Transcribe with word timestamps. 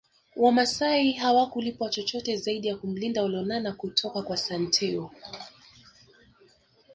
Wamasai 0.35 1.11
hawakulipwa 1.13 1.89
chochote 1.89 2.37
zaidi 2.37 2.67
ya 2.67 2.77
kumlinda 2.77 3.23
Olonana 3.23 3.73
kutoka 3.73 4.21
kwa 4.21 4.37
Santeu 4.37 5.11